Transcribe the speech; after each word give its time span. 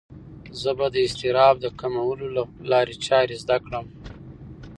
زه 0.61 0.71
به 0.77 0.85
د 0.93 0.95
اضطراب 1.05 1.55
د 1.61 1.65
کمولو 1.79 2.27
لارې 2.71 2.95
چارې 3.05 3.35
زده 3.43 3.57
کړم. 3.65 3.85